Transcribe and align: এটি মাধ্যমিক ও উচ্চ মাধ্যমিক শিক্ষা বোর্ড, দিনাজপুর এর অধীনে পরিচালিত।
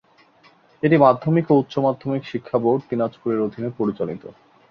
এটি 0.83 0.95
মাধ্যমিক 0.97 1.45
ও 1.51 1.59
উচ্চ 1.61 1.73
মাধ্যমিক 1.77 2.23
শিক্ষা 2.25 2.57
বোর্ড, 2.63 2.81
দিনাজপুর 2.89 3.29
এর 3.33 3.45
অধীনে 3.47 3.69
পরিচালিত। 3.79 4.23